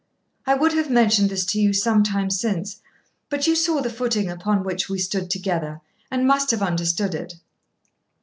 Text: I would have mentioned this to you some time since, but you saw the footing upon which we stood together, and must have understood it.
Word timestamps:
I 0.47 0.55
would 0.55 0.73
have 0.73 0.89
mentioned 0.89 1.29
this 1.29 1.45
to 1.45 1.61
you 1.61 1.73
some 1.73 2.01
time 2.01 2.31
since, 2.31 2.77
but 3.29 3.45
you 3.45 3.53
saw 3.55 3.81
the 3.83 3.89
footing 3.91 4.31
upon 4.31 4.63
which 4.63 4.89
we 4.89 4.97
stood 4.97 5.29
together, 5.29 5.79
and 6.09 6.25
must 6.25 6.49
have 6.49 6.63
understood 6.63 7.13
it. 7.13 7.35